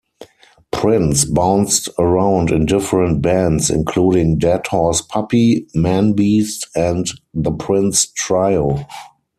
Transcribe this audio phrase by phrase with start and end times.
[0.71, 8.83] Prince bounced around in different bands including Deadhorse Puppy, Manbeast, and The Prince Trio.